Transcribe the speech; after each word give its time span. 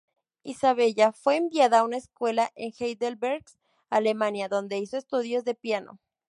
Isabella 0.41 1.11
fue 1.11 1.35
enviada 1.37 1.77
a 1.77 1.83
una 1.83 1.97
escuela 1.97 2.49
en 2.55 2.71
Heidelberg, 2.75 3.45
Alemania, 3.91 4.47
donde 4.49 4.79
hizo 4.79 4.97
estudios 4.97 5.43
de 5.45 5.53
piano. 5.53 5.99